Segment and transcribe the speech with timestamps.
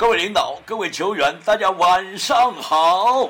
[0.00, 3.28] 各位领导，各位球员，大家晚上好。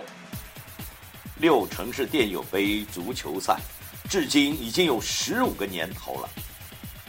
[1.38, 3.56] 六城市电友杯足球赛，
[4.08, 6.28] 至今已经有十五个年头了。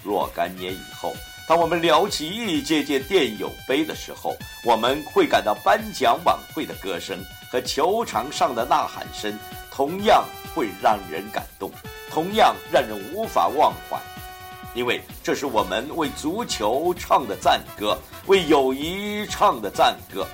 [0.04, 1.14] 若干年以后，
[1.48, 9.38] 当我们聊起一届届电友杯的时候，我们会感到颁奖晚会的歌声和球场上的呐喊声，
[9.72, 10.26] 同样
[10.56, 11.72] 会让人感动，
[12.10, 14.02] 同样让人无法忘怀。
[14.74, 20.26] 因为这是我们为足球唱的赞歌，为友谊唱的赞歌。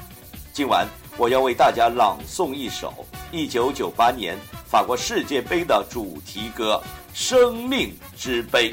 [0.54, 0.88] 今晚
[1.18, 2.94] 我要为大家朗诵一首
[3.32, 4.38] 1998年
[4.68, 6.82] 法国世界杯的主题歌
[7.18, 8.72] 《生命之杯》。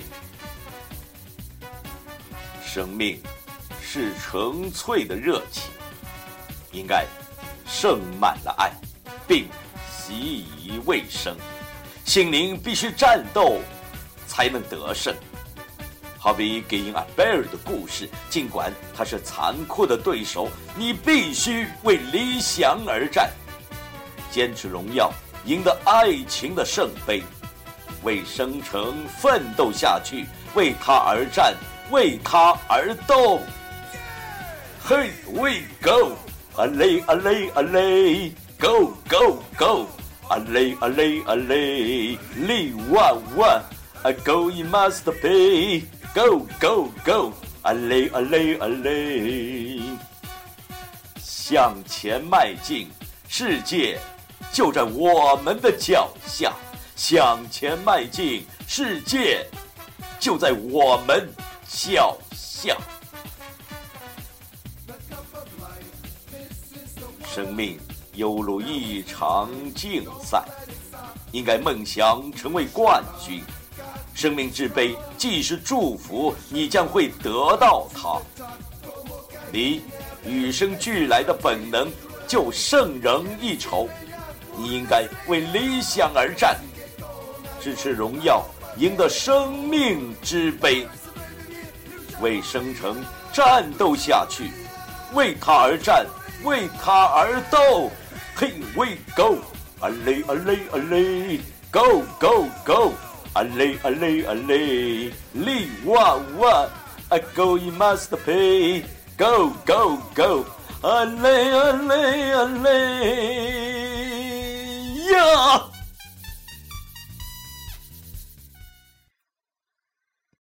[2.62, 3.19] 生命
[3.81, 5.70] 是纯粹的热情，
[6.72, 7.06] 应该
[7.66, 8.70] 盛满了爱，
[9.27, 9.47] 并
[9.91, 11.34] 习以为生。
[12.05, 13.60] 心灵必须战斗，
[14.27, 15.14] 才能得胜。
[16.25, 23.31] 好比给因阿贝尔的故事，尽管他是残酷的对手，你必须为理想而战，
[24.31, 25.12] 坚持荣耀，
[25.44, 27.22] 赢得爱情的圣杯，
[28.05, 31.55] 为生成奋斗下去，为他而战，
[31.91, 33.38] 为他而斗。
[34.88, 35.50] Here we
[35.83, 36.16] go，
[36.56, 39.86] 阿雷阿雷阿雷，Go go go，
[40.31, 43.62] 阿雷阿雷阿雷，力万万
[44.05, 45.84] ，A go you must be.。
[46.14, 47.32] Go go go！
[47.62, 49.80] 啊嘞啊嘞啊嘞！
[51.18, 52.88] 向前迈进，
[53.28, 53.98] 世界
[54.52, 56.52] 就在我们的脚下。
[56.94, 59.44] 向前迈进，世界
[60.20, 61.28] 就在我们
[61.66, 62.76] 脚下。
[67.26, 67.76] 生命
[68.12, 70.44] 犹如一场竞赛，
[71.32, 73.42] 应该梦想成为冠军。
[74.14, 78.19] 生命之杯既是祝福，你将会得到它。
[79.52, 79.82] 你
[80.25, 81.91] 与生俱来的本能
[82.26, 83.88] 就胜人一筹，
[84.56, 86.56] 你应该为理想而战，
[87.60, 88.44] 支持荣耀，
[88.78, 90.86] 赢得生命之杯，
[92.20, 94.50] 为生成战斗下去，
[95.12, 96.06] 为他而战，
[96.44, 97.91] 为他而斗。
[98.36, 99.38] Here we go，
[99.80, 102.92] 啊嘞啊嘞啊嘞，Go go go。
[103.34, 106.69] 阿雷阿雷阿雷，力哇哇
[107.09, 110.45] ，A go you must pay，Go go go，
[110.83, 113.84] 阿雷阿雷阿雷。